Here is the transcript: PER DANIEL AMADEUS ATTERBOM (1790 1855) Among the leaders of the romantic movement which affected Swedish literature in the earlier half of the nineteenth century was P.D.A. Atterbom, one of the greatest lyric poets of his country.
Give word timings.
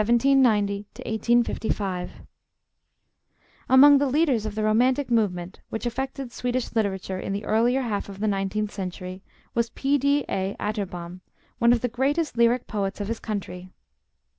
PER 0.01 0.05
DANIEL 0.05 0.39
AMADEUS 0.47 0.85
ATTERBOM 1.05 1.37
(1790 1.45 1.45
1855) 1.45 2.11
Among 3.69 3.97
the 3.99 4.07
leaders 4.07 4.47
of 4.47 4.55
the 4.55 4.63
romantic 4.63 5.11
movement 5.11 5.59
which 5.69 5.85
affected 5.85 6.31
Swedish 6.31 6.73
literature 6.73 7.19
in 7.19 7.33
the 7.33 7.45
earlier 7.45 7.83
half 7.83 8.09
of 8.09 8.19
the 8.19 8.27
nineteenth 8.27 8.71
century 8.71 9.21
was 9.53 9.69
P.D.A. 9.69 10.55
Atterbom, 10.59 11.21
one 11.59 11.71
of 11.71 11.81
the 11.81 11.87
greatest 11.87 12.35
lyric 12.35 12.65
poets 12.65 12.99
of 12.99 13.09
his 13.09 13.19
country. 13.19 13.69